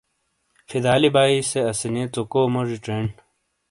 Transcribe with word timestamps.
فدا 0.69 0.89
علی 0.97 1.09
بھائی 1.15 1.37
سے 1.49 1.59
اسانئیے 1.69 2.05
ژوکو 2.13 2.41
موجی 2.53 2.77
چینڈ۔ 2.85 3.11